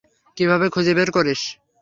কীভাবে 0.37 0.65
খুঁজে 0.73 0.93
বের 0.97 1.09
করিস? 1.11 1.41